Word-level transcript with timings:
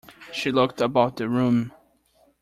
She 0.33 0.51
looked 0.51 0.81
about 0.81 1.17
the 1.17 1.29
room. 1.29 1.73